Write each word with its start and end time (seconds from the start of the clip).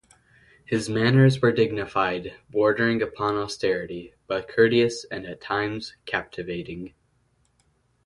His 0.65 0.89
manners 0.89 1.43
were 1.43 1.51
dignified, 1.51 2.33
bordering 2.49 3.03
upon 3.03 3.35
austerity, 3.35 4.15
but 4.25 4.47
courteous, 4.47 5.03
and 5.05 5.27
at 5.27 5.41
times 5.41 5.95
captivating. 6.07 6.95